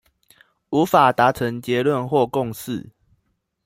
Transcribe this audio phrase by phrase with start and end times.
[0.71, 2.89] 無法達成結論或共識